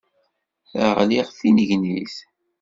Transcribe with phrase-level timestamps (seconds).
[0.97, 2.15] Ɣliɣ d tinnegnit.